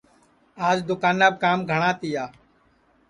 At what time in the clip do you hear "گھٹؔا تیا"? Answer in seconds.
1.71-2.23